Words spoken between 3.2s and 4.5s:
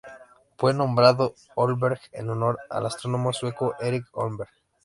sueco Erik Holmberg.